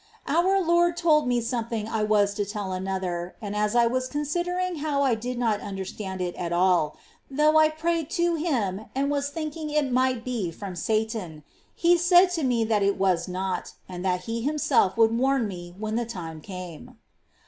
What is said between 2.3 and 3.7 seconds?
to tell another, and